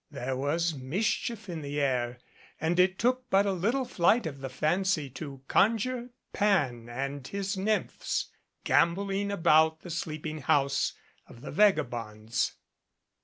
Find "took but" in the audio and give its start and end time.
2.97-3.45